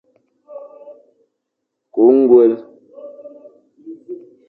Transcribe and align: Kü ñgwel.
Kü 1.93 2.03
ñgwel. 2.19 2.53